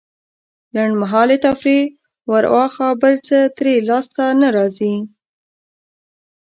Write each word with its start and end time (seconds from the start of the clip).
لنډمهالې 0.75 1.37
تفريح 1.45 1.87
وراخوا 2.31 2.89
بل 3.01 3.13
څه 3.27 3.37
ترې 3.57 3.75
لاسته 3.89 4.23
نه 4.41 4.47
راځي. 4.55 4.95